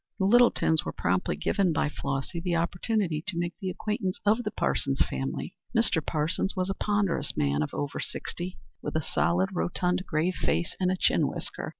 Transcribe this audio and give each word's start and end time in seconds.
The 0.17 0.25
Littletons 0.25 0.83
were 0.83 0.91
promptly 0.93 1.35
given 1.35 1.71
by 1.73 1.87
Flossy 1.87 2.39
the 2.39 2.55
opportunity 2.55 3.23
to 3.27 3.37
make 3.37 3.53
the 3.59 3.69
acquaintance 3.69 4.19
of 4.25 4.41
the 4.41 4.49
Parsons 4.49 4.99
family. 5.05 5.53
Mr. 5.77 6.03
Parsons 6.03 6.55
was 6.55 6.71
a 6.71 6.83
ponderous 6.83 7.37
man 7.37 7.61
of 7.61 7.71
over 7.71 7.99
sixty, 7.99 8.57
with 8.81 8.95
a 8.95 9.03
solid, 9.03 9.49
rotund, 9.53 10.03
grave 10.07 10.33
face 10.33 10.75
and 10.79 10.89
a 10.91 10.97
chin 10.97 11.27
whisker. 11.27 11.69